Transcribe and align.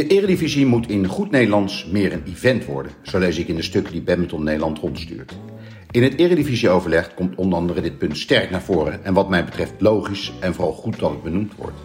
De 0.00 0.06
Eredivisie 0.06 0.66
moet 0.66 0.88
in 0.88 1.06
goed 1.06 1.30
Nederlands 1.30 1.86
meer 1.86 2.12
een 2.12 2.22
event 2.26 2.64
worden, 2.64 2.92
zo 3.02 3.18
lees 3.18 3.38
ik 3.38 3.48
in 3.48 3.54
de 3.54 3.62
stukken 3.62 3.92
die 3.92 4.02
Badminton 4.02 4.44
Nederland 4.44 4.78
rondstuurt. 4.78 5.32
In 5.90 6.02
het 6.02 6.18
Eredivisie-overleg 6.18 7.14
komt 7.14 7.34
onder 7.34 7.58
andere 7.58 7.80
dit 7.80 7.98
punt 7.98 8.18
sterk 8.18 8.50
naar 8.50 8.62
voren 8.62 9.04
en 9.04 9.14
wat 9.14 9.28
mij 9.28 9.44
betreft 9.44 9.72
logisch 9.78 10.32
en 10.40 10.54
vooral 10.54 10.72
goed 10.72 10.98
dat 10.98 11.10
het 11.10 11.22
benoemd 11.22 11.54
wordt. 11.56 11.76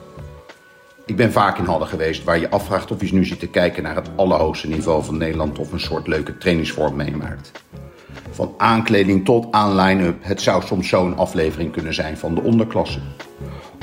Ik 1.06 1.16
ben 1.16 1.32
vaak 1.32 1.58
in 1.58 1.66
Hadden 1.66 1.88
geweest 1.88 2.24
waar 2.24 2.40
je 2.40 2.50
afvraagt 2.50 2.92
of 2.92 3.02
je 3.02 3.14
nu 3.14 3.26
zit 3.26 3.40
te 3.40 3.48
kijken 3.48 3.84
naar 3.84 3.96
het 3.96 4.10
allerhoogste 4.16 4.68
niveau 4.68 5.04
van 5.04 5.18
Nederland 5.18 5.60
of 5.60 5.72
een 5.72 5.80
soort 5.80 6.08
leuke 6.08 6.38
trainingsvorm 6.38 6.96
meemaakt. 6.96 7.52
Van 8.30 8.54
aankleding 8.58 9.26
tot 9.26 9.48
aan 9.52 9.76
line-up, 9.76 10.18
het 10.22 10.42
zou 10.42 10.64
soms 10.64 10.90
zo'n 10.90 11.18
aflevering 11.18 11.72
kunnen 11.72 11.94
zijn 11.94 12.18
van 12.18 12.36
de 12.36 12.42
onderklasse. 12.42 13.00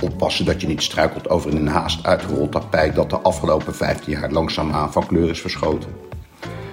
Oppassen 0.03 0.45
dat 0.45 0.61
je 0.61 0.67
niet 0.67 0.83
struikelt 0.83 1.29
over 1.29 1.55
een 1.55 1.67
haast 1.67 2.07
uitgerold 2.07 2.53
tapijt 2.53 2.95
dat 2.95 3.11
de 3.11 3.19
afgelopen 3.19 3.75
15 3.75 4.13
jaar 4.13 4.31
langzaamaan 4.31 4.93
van 4.93 5.07
kleur 5.07 5.31
is 5.31 5.41
verschoten. 5.41 5.91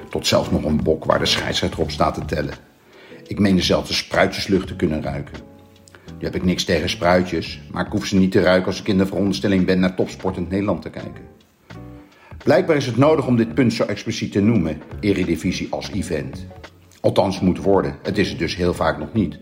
Tot 0.09 0.27
zelfs 0.27 0.51
nog 0.51 0.63
een 0.63 0.83
bok 0.83 1.05
waar 1.05 1.19
de 1.19 1.25
scheidsrechter 1.25 1.79
op 1.79 1.91
staat 1.91 2.13
te 2.13 2.25
tellen. 2.25 2.53
Ik 3.27 3.39
meen 3.39 3.61
zelfs 3.61 3.87
de 3.87 3.93
spruitjeslucht 3.93 4.67
te 4.67 4.75
kunnen 4.75 5.01
ruiken. 5.01 5.37
Nu 6.05 6.25
heb 6.25 6.35
ik 6.35 6.43
niks 6.43 6.63
tegen 6.63 6.89
spruitjes, 6.89 7.61
maar 7.71 7.85
ik 7.85 7.91
hoef 7.91 8.05
ze 8.05 8.15
niet 8.15 8.31
te 8.31 8.41
ruiken 8.41 8.67
als 8.67 8.79
ik 8.79 8.87
in 8.87 8.97
de 8.97 9.05
veronderstelling 9.05 9.65
ben 9.65 9.79
naar 9.79 9.95
topsportend 9.95 10.49
Nederland 10.49 10.81
te 10.81 10.89
kijken. 10.89 11.23
Blijkbaar 12.43 12.75
is 12.75 12.85
het 12.85 12.97
nodig 12.97 13.27
om 13.27 13.35
dit 13.35 13.53
punt 13.53 13.73
zo 13.73 13.83
expliciet 13.83 14.31
te 14.31 14.41
noemen, 14.41 14.81
Eredivisie 14.99 15.67
als 15.69 15.91
event. 15.91 16.45
Althans 16.99 17.39
moet 17.39 17.61
worden, 17.61 17.95
het 18.03 18.17
is 18.17 18.29
het 18.29 18.39
dus 18.39 18.55
heel 18.55 18.73
vaak 18.73 18.97
nog 18.97 19.13
niet. 19.13 19.39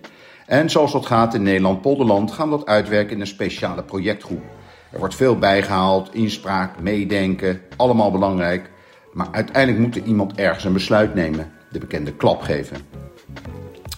En 0.48 0.70
zoals 0.70 0.92
dat 0.92 1.06
gaat 1.06 1.34
in 1.34 1.44
Nederland-Polderland 1.44 2.32
gaan 2.32 2.50
we 2.50 2.58
dat 2.58 2.66
uitwerken 2.66 3.16
in 3.16 3.22
een 3.22 3.28
speciale 3.28 3.84
projectgroep. 3.84 4.44
Er 4.92 5.00
wordt 5.00 5.16
veel 5.16 5.38
bijgehaald, 5.38 6.14
inspraak, 6.14 6.80
meedenken, 6.80 7.62
allemaal 7.76 8.12
belangrijk. 8.12 8.70
Maar 9.14 9.28
uiteindelijk 9.32 9.84
moet 9.84 9.96
er 9.96 10.04
iemand 10.04 10.36
ergens 10.36 10.64
een 10.64 10.74
besluit 10.74 11.14
nemen, 11.16 11.52
de 11.72 11.80
bekende 11.80 12.14
klap 12.14 12.42
geven. 12.42 12.78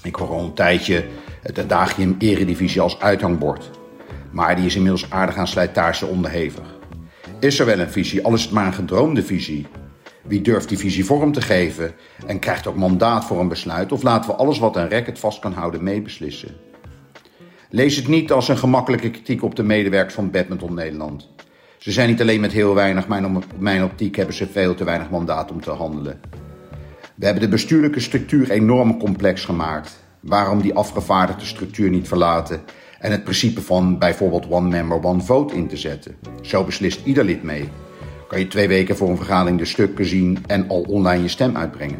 Ik 0.03 0.15
hoor 0.15 0.29
al 0.29 0.39
een 0.39 0.53
tijdje 0.53 1.05
het 1.41 1.59
adagium 1.59 2.15
eredivisie 2.19 2.81
als 2.81 2.99
uithangbord. 2.99 3.69
Maar 4.31 4.55
die 4.55 4.65
is 4.65 4.75
inmiddels 4.75 5.11
aardig 5.11 5.35
aan 5.35 5.47
slijtage 5.47 6.05
onderhevig. 6.05 6.77
Is 7.39 7.59
er 7.59 7.65
wel 7.65 7.79
een 7.79 7.89
visie, 7.89 8.25
al 8.25 8.33
is 8.33 8.43
het 8.43 8.51
maar 8.51 8.65
een 8.65 8.73
gedroomde 8.73 9.23
visie? 9.23 9.67
Wie 10.21 10.41
durft 10.41 10.69
die 10.69 10.77
visie 10.77 11.05
vorm 11.05 11.31
te 11.31 11.41
geven 11.41 11.93
en 12.25 12.39
krijgt 12.39 12.67
ook 12.67 12.75
mandaat 12.75 13.25
voor 13.25 13.39
een 13.39 13.47
besluit? 13.47 13.91
Of 13.91 14.03
laten 14.03 14.29
we 14.29 14.35
alles 14.35 14.59
wat 14.59 14.75
een 14.75 14.89
racket 14.89 15.19
vast 15.19 15.39
kan 15.39 15.53
houden 15.53 15.83
meebeslissen? 15.83 16.55
Lees 17.69 17.95
het 17.95 18.07
niet 18.07 18.31
als 18.31 18.47
een 18.47 18.57
gemakkelijke 18.57 19.09
kritiek 19.09 19.43
op 19.43 19.55
de 19.55 19.63
medewerkers 19.63 20.13
van 20.13 20.31
Badminton 20.31 20.73
Nederland. 20.73 21.29
Ze 21.77 21.91
zijn 21.91 22.09
niet 22.09 22.21
alleen 22.21 22.41
met 22.41 22.51
heel 22.51 22.73
weinig, 22.73 23.07
maar 23.07 23.23
in 23.23 23.43
mijn 23.57 23.83
optiek 23.83 24.15
hebben 24.15 24.35
ze 24.35 24.47
veel 24.47 24.75
te 24.75 24.83
weinig 24.83 25.09
mandaat 25.09 25.51
om 25.51 25.61
te 25.61 25.71
handelen. 25.71 26.19
We 27.15 27.25
hebben 27.25 27.43
de 27.43 27.49
bestuurlijke 27.49 27.99
structuur 27.99 28.51
enorm 28.51 28.99
complex 28.99 29.45
gemaakt. 29.45 30.03
Waarom 30.19 30.61
die 30.61 30.73
afgevaardigde 30.73 31.45
structuur 31.45 31.89
niet 31.89 32.07
verlaten 32.07 32.61
en 32.99 33.11
het 33.11 33.23
principe 33.23 33.61
van 33.61 33.97
bijvoorbeeld 33.97 34.49
one 34.49 34.69
member, 34.69 35.03
one 35.03 35.21
vote 35.21 35.55
in 35.55 35.67
te 35.67 35.77
zetten? 35.77 36.15
Zo 36.41 36.63
beslist 36.63 37.05
ieder 37.05 37.23
lid 37.23 37.43
mee 37.43 37.69
kan 38.29 38.39
je 38.39 38.47
twee 38.47 38.67
weken 38.67 38.97
voor 38.97 39.09
een 39.09 39.17
vergadering 39.17 39.59
de 39.59 39.65
stukken 39.65 40.05
zien 40.05 40.37
en 40.47 40.69
al 40.69 40.81
online 40.81 41.21
je 41.21 41.27
stem 41.27 41.57
uitbrengen. 41.57 41.99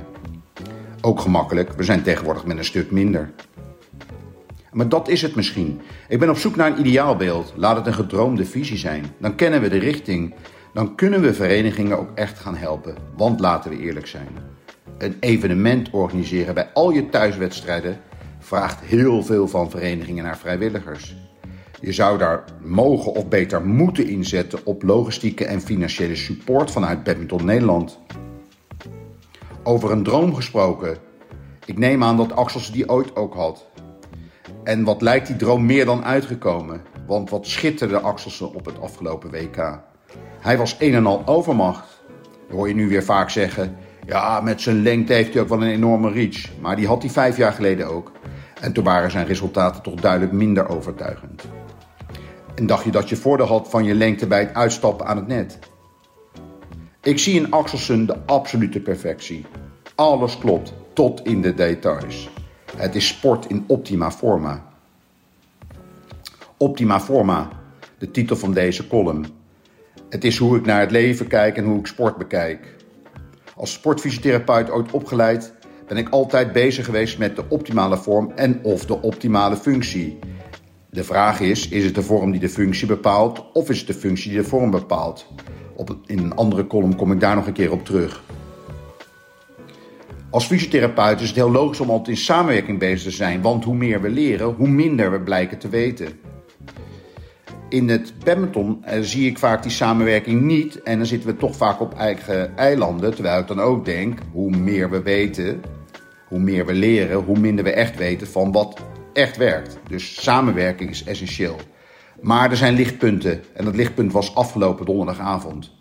Ook 1.02 1.20
gemakkelijk, 1.20 1.74
we 1.74 1.84
zijn 1.84 2.04
tegenwoordig 2.04 2.46
met 2.46 2.58
een 2.58 2.66
stuk 2.66 2.92
minder. 2.92 3.32
Maar 4.72 4.90
dat 4.90 5.08
is 5.08 5.22
het 5.22 5.36
misschien. 5.36 5.82
Ik 6.08 6.20
ben 6.20 6.30
op 6.30 6.38
zoek 6.38 6.56
naar 6.56 6.72
een 6.72 6.80
ideaalbeeld. 6.80 7.54
Laat 7.56 7.76
het 7.76 7.88
een 7.88 7.94
gedroomde 7.94 8.46
visie 8.46 8.78
zijn. 8.78 9.06
Dan 9.18 9.36
kennen 9.36 9.62
we 9.62 9.70
de 9.70 9.78
richting. 9.78 10.34
Dan 10.74 10.96
kunnen 10.96 11.22
we 11.22 11.34
verenigingen 11.34 12.00
ook 12.00 12.10
echt 12.16 12.40
gaan 12.40 12.56
helpen. 12.56 12.96
Want 13.16 13.40
laten 13.40 13.72
we 13.72 13.80
eerlijk 13.80 14.08
zijn. 14.08 14.30
Een 14.98 15.18
evenement 15.20 15.90
organiseren 15.90 16.54
bij 16.54 16.70
al 16.74 16.90
je 16.90 17.10
thuiswedstrijden 17.10 18.00
vraagt 18.40 18.80
heel 18.82 19.24
veel 19.24 19.48
van 19.48 19.70
verenigingen 19.70 20.24
naar 20.24 20.38
vrijwilligers. 20.38 21.16
Je 21.82 21.92
zou 21.92 22.18
daar 22.18 22.44
mogen 22.62 23.12
of 23.12 23.28
beter 23.28 23.66
moeten 23.66 24.08
inzetten 24.08 24.60
op 24.64 24.84
logistieke 24.84 25.46
en 25.46 25.62
financiële 25.62 26.16
support 26.16 26.72
vanuit 26.72 27.04
Badminton 27.04 27.46
Nederland. 27.46 28.00
Over 29.64 29.92
een 29.92 30.04
droom 30.04 30.36
gesproken. 30.36 30.98
Ik 31.66 31.78
neem 31.78 32.04
aan 32.04 32.18
dat 32.18 32.36
Axels 32.36 32.72
die 32.72 32.90
ooit 32.90 33.16
ook 33.16 33.34
had. 33.34 33.68
En 34.64 34.84
wat 34.84 35.02
lijkt 35.02 35.28
die 35.28 35.36
droom 35.36 35.66
meer 35.66 35.86
dan 35.86 36.04
uitgekomen? 36.06 36.82
Want 37.08 37.30
wat 37.30 37.48
schitterde 37.48 38.00
Axelsen 38.00 38.54
op 38.54 38.66
het 38.66 38.82
afgelopen 38.82 39.32
WK? 39.32 39.80
Hij 40.40 40.58
was 40.58 40.76
een 40.80 40.94
en 40.94 41.06
al 41.06 41.22
overmacht. 41.26 42.02
Dat 42.48 42.58
hoor 42.58 42.68
je 42.68 42.74
nu 42.74 42.88
weer 42.88 43.04
vaak 43.04 43.30
zeggen. 43.30 43.78
Ja, 44.06 44.42
met 44.42 44.62
zijn 44.62 44.82
lengte 44.82 45.14
heeft 45.14 45.34
hij 45.34 45.42
ook 45.42 45.50
wel 45.50 45.62
een 45.62 45.70
enorme 45.70 46.12
reach. 46.12 46.60
Maar 46.62 46.76
die 46.76 46.88
had 46.88 47.02
hij 47.02 47.12
vijf 47.12 47.38
jaar 47.38 47.54
geleden 47.54 47.88
ook. 47.88 48.12
En 48.62 48.74
toen 48.74 48.84
waren 48.84 49.12
zijn 49.12 49.26
resultaten 49.26 49.82
toch 49.82 49.96
duidelijk 49.96 50.32
minder 50.32 50.70
overtuigend. 50.70 51.44
En 52.60 52.66
dacht 52.66 52.84
je 52.84 52.92
dat 52.92 53.10
je 53.10 53.16
voordeel 53.16 53.46
had 53.46 53.70
van 53.70 53.84
je 53.84 53.96
lengte 53.96 54.28
bij 54.28 54.40
het 54.40 54.54
uitstappen 54.54 55.06
aan 55.06 55.18
het 55.18 55.28
net? 55.28 55.60
Ik 57.02 57.20
zie 57.20 57.36
in 57.36 57.52
Axelsen 57.52 58.06
de 58.06 58.18
absolute 58.26 58.80
perfectie. 58.80 59.46
Alles 59.96 60.38
klopt, 60.38 60.74
tot 60.94 61.26
in 61.26 61.42
de 61.42 61.54
details. 61.54 62.30
Het 62.76 62.96
is 62.96 63.08
sport 63.08 63.46
in 63.46 63.64
optima 63.68 64.12
forma. 64.12 64.66
Optima 66.58 67.00
forma, 67.00 67.50
de 67.98 68.12
titel 68.12 68.36
van 68.36 68.54
deze 68.54 68.88
column. 68.88 69.26
Het 70.10 70.24
is 70.24 70.38
hoe 70.38 70.58
ik 70.58 70.66
naar 70.66 70.80
het 70.80 70.92
leven 70.92 71.28
kijk 71.28 71.58
en 71.58 71.66
hoe 71.66 71.80
ik 71.80 71.88
sport 71.88 72.18
bekijk. 72.18 72.76
Als 73.56 73.74
sportfysiotherapeut 73.74 74.70
ooit 74.70 74.92
opgeleid 74.92 75.54
ben 75.88 75.98
ik 75.98 76.10
altijd 76.10 76.52
bezig 76.52 76.86
geweest 76.86 77.18
met 77.18 77.36
de 77.36 77.44
optimale 77.48 77.98
vorm 77.98 78.32
en 78.36 78.60
of 78.64 78.86
de 78.86 79.02
optimale 79.02 79.56
functie. 79.56 80.20
De 80.92 81.04
vraag 81.04 81.40
is, 81.40 81.68
is 81.68 81.86
het 81.86 81.96
de 81.96 82.02
vorm 82.02 82.32
die 82.32 82.40
de 82.40 82.50
functie 82.50 82.88
bepaalt 82.88 83.52
of 83.54 83.70
is 83.70 83.78
het 83.78 83.88
de 83.88 83.94
functie 83.94 84.32
die 84.32 84.40
de 84.40 84.48
vorm 84.48 84.72
bepaalt? 84.72 85.28
Op, 85.76 85.98
in 86.06 86.18
een 86.18 86.36
andere 86.36 86.68
column 86.68 86.96
kom 86.96 87.12
ik 87.12 87.20
daar 87.20 87.36
nog 87.36 87.48
een 87.48 87.54
keer 87.54 87.72
op 87.72 87.86
terug. 87.86 88.24
Als 90.30 90.46
fysiotherapeut 90.46 91.22
is 91.22 91.28
het 91.28 91.36
heel 91.36 91.52
logisch 91.52 91.80
om 91.80 91.90
altijd 91.90 92.18
in 92.18 92.24
samenwerking 92.24 92.80
bezig 92.80 93.04
te 93.04 93.16
zijn, 93.18 93.42
want 93.42 93.64
hoe 93.64 93.76
meer 93.76 94.02
we 94.02 94.10
leren, 94.10 94.54
hoe 94.54 94.68
minder 94.68 95.12
we 95.12 95.22
blijken 95.22 95.58
te 95.58 95.70
weten. 95.70 96.20
In 97.70 97.90
het 97.90 98.14
badminton 98.24 98.84
eh, 98.84 99.00
zie 99.02 99.30
ik 99.30 99.38
vaak 99.38 99.64
die 99.64 99.72
samenwerking 99.72 100.42
niet 100.42 100.82
en 100.82 100.98
dan 100.98 101.06
zitten 101.08 101.30
we 101.30 101.38
toch 101.38 101.56
vaak 101.56 101.82
op 101.82 101.94
eigen 101.94 102.58
eilanden, 102.58 103.14
terwijl 103.14 103.40
ik 103.40 103.48
dan 103.48 103.60
ook 103.60 103.86
denk, 103.86 104.20
hoe 104.32 104.50
meer 104.50 104.90
we 104.90 105.02
weten, 105.02 105.62
hoe 106.28 106.40
meer 106.40 106.66
we 106.66 106.74
leren, 106.74 107.18
hoe 107.18 107.40
minder 107.40 107.64
we 107.64 107.72
echt 107.72 107.98
weten 107.98 108.28
van 108.28 108.52
wat 108.52 108.82
echt 109.14 109.38
werkt. 109.38 109.80
Dus 109.88 110.24
samenwerking 110.24 110.90
is 110.90 111.04
essentieel. 111.04 111.56
Maar 112.22 112.50
er 112.50 112.58
zijn 112.58 112.74
lichtpunten 112.74 113.44
en 113.54 113.66
dat 113.66 113.76
lichtpunt 113.76 114.12
was 114.12 114.36
afgelopen 114.36 114.86
donderdagavond. 114.86 115.72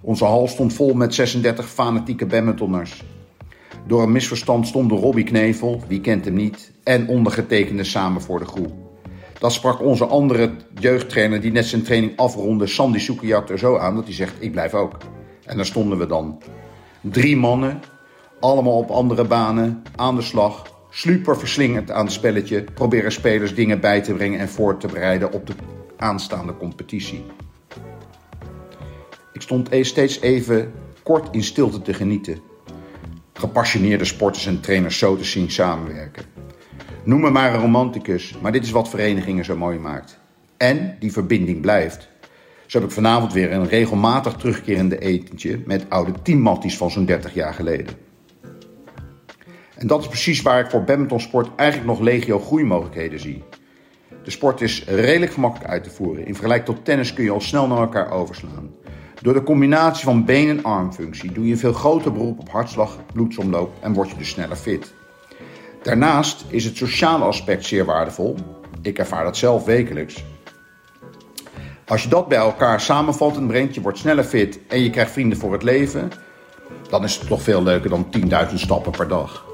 Onze 0.00 0.24
hal 0.24 0.48
stond 0.48 0.72
vol 0.72 0.94
met 0.94 1.14
36 1.14 1.68
fanatieke 1.68 2.26
badmintonners. 2.26 3.02
Door 3.86 4.02
een 4.02 4.12
misverstand 4.12 4.66
stonden 4.66 4.98
Robbie 4.98 5.24
Knevel, 5.24 5.82
wie 5.88 6.00
kent 6.00 6.24
hem 6.24 6.34
niet, 6.34 6.72
en 6.84 7.08
ondergetekende 7.08 7.84
samen 7.84 8.22
voor 8.22 8.38
de 8.38 8.44
groep. 8.44 8.72
Dat 9.38 9.52
sprak 9.52 9.80
onze 9.80 10.06
andere 10.06 10.50
jeugdtrainer 10.80 11.40
die 11.40 11.52
net 11.52 11.66
zijn 11.66 11.82
training 11.82 12.16
afronde, 12.16 12.66
Sandy 12.66 12.98
Soekijat, 12.98 13.50
er 13.50 13.58
zo 13.58 13.76
aan 13.78 13.94
dat 13.94 14.04
hij 14.04 14.14
zegt, 14.14 14.34
ik 14.38 14.52
blijf 14.52 14.74
ook. 14.74 14.96
En 15.44 15.56
daar 15.56 15.66
stonden 15.66 15.98
we 15.98 16.06
dan. 16.06 16.42
Drie 17.00 17.36
mannen, 17.36 17.80
allemaal 18.40 18.78
op 18.78 18.90
andere 18.90 19.24
banen, 19.24 19.82
aan 19.96 20.16
de 20.16 20.22
slag, 20.22 20.73
Sluper 20.96 21.38
verslingerd 21.38 21.90
aan 21.90 22.04
het 22.04 22.12
spelletje, 22.12 22.64
proberen 22.74 23.12
spelers 23.12 23.54
dingen 23.54 23.80
bij 23.80 24.00
te 24.00 24.14
brengen 24.14 24.40
en 24.40 24.48
voor 24.48 24.76
te 24.76 24.86
bereiden 24.86 25.32
op 25.32 25.46
de 25.46 25.52
aanstaande 25.96 26.56
competitie. 26.56 27.24
Ik 29.32 29.40
stond 29.40 29.72
e- 29.72 29.82
steeds 29.82 30.20
even 30.20 30.72
kort 31.02 31.34
in 31.34 31.42
stilte 31.42 31.82
te 31.82 31.94
genieten. 31.94 32.40
Gepassioneerde 33.32 34.04
sporters 34.04 34.46
en 34.46 34.60
trainers 34.60 34.98
zo 34.98 35.16
te 35.16 35.24
zien 35.24 35.50
samenwerken. 35.50 36.24
Noem 37.04 37.20
me 37.20 37.30
maar 37.30 37.54
een 37.54 37.60
romanticus, 37.60 38.38
maar 38.42 38.52
dit 38.52 38.64
is 38.64 38.70
wat 38.70 38.88
verenigingen 38.88 39.44
zo 39.44 39.56
mooi 39.56 39.78
maakt. 39.78 40.18
En 40.56 40.96
die 40.98 41.12
verbinding 41.12 41.60
blijft. 41.60 42.08
Zo 42.66 42.78
heb 42.78 42.88
ik 42.88 42.94
vanavond 42.94 43.32
weer 43.32 43.52
een 43.52 43.68
regelmatig 43.68 44.32
terugkerende 44.32 44.98
etentje 44.98 45.60
met 45.66 45.86
oude 45.88 46.12
teammatties 46.22 46.76
van 46.76 46.90
zo'n 46.90 47.04
30 47.04 47.34
jaar 47.34 47.54
geleden. 47.54 48.13
En 49.84 49.90
dat 49.90 50.00
is 50.00 50.08
precies 50.08 50.42
waar 50.42 50.60
ik 50.60 50.70
voor 50.70 50.84
badmintonsport 50.84 51.48
eigenlijk 51.56 51.90
nog 51.90 52.00
legio 52.00 52.38
groeimogelijkheden 52.38 53.20
zie. 53.20 53.42
De 54.22 54.30
sport 54.30 54.60
is 54.60 54.84
redelijk 54.84 55.32
gemakkelijk 55.32 55.70
uit 55.70 55.84
te 55.84 55.90
voeren. 55.90 56.26
In 56.26 56.34
vergelijking 56.34 56.76
tot 56.76 56.84
tennis 56.84 57.12
kun 57.12 57.24
je 57.24 57.30
al 57.30 57.40
snel 57.40 57.66
naar 57.66 57.78
elkaar 57.78 58.10
overslaan. 58.10 58.74
Door 59.22 59.34
de 59.34 59.42
combinatie 59.42 60.04
van 60.04 60.24
been- 60.24 60.48
en 60.48 60.62
armfunctie 60.62 61.32
doe 61.32 61.46
je 61.46 61.52
een 61.52 61.58
veel 61.58 61.72
groter 61.72 62.12
beroep 62.12 62.38
op 62.38 62.48
hartslag, 62.48 62.98
bloedsomloop 63.12 63.72
en 63.80 63.92
word 63.92 64.10
je 64.10 64.16
dus 64.16 64.28
sneller 64.28 64.56
fit. 64.56 64.94
Daarnaast 65.82 66.44
is 66.48 66.64
het 66.64 66.76
sociale 66.76 67.24
aspect 67.24 67.64
zeer 67.64 67.84
waardevol. 67.84 68.36
Ik 68.82 68.98
ervaar 68.98 69.24
dat 69.24 69.36
zelf 69.36 69.64
wekelijks. 69.64 70.24
Als 71.86 72.02
je 72.02 72.08
dat 72.08 72.28
bij 72.28 72.38
elkaar 72.38 72.80
samenvattend 72.80 73.46
brengt, 73.46 73.74
je 73.74 73.80
wordt 73.80 73.98
sneller 73.98 74.24
fit 74.24 74.58
en 74.68 74.80
je 74.80 74.90
krijgt 74.90 75.12
vrienden 75.12 75.38
voor 75.38 75.52
het 75.52 75.62
leven, 75.62 76.10
dan 76.88 77.04
is 77.04 77.16
het 77.16 77.28
toch 77.28 77.42
veel 77.42 77.62
leuker 77.62 77.90
dan 77.90 78.06
10.000 78.48 78.54
stappen 78.54 78.92
per 78.92 79.08
dag. 79.08 79.52